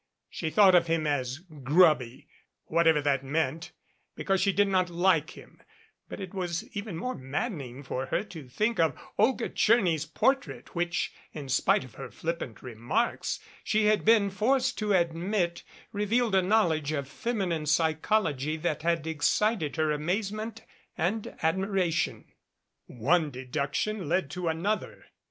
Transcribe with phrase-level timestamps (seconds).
[0.31, 2.27] She thought of him as "grubby,"
[2.65, 3.71] whatever that meant,
[4.15, 5.61] because she did not like him,
[6.09, 11.13] but it was even more maddening for her to think of Olga Tcherny's portrait, which,
[11.33, 15.61] in spite of her flippant remarks, she had been forced to admit
[15.91, 20.63] revealed a knowledge of feminine psychology that had excited her amazement
[20.97, 22.25] and admiration.
[22.87, 25.05] One deduction led to another.